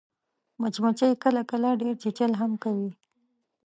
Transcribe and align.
مچمچۍ 0.61 1.11
کله 1.23 1.41
کله 1.51 1.69
ډېر 1.81 1.95
چیچل 2.03 2.31
هم 2.41 2.51
کوي 2.63 2.89